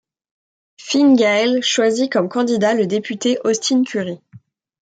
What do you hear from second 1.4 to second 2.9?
choisit comme candidat le